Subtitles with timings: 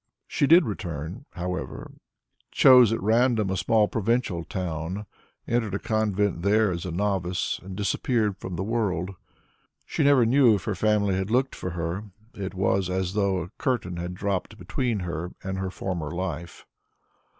[0.25, 1.91] She did return, however,
[2.51, 5.05] chose at random a small provincial town,
[5.47, 9.11] entered a convent there as a novice, and disappeared from the world.
[9.85, 13.51] She never knew if her family had looked for her; it was as though a
[13.59, 16.65] curtain had dropped between her and her former life.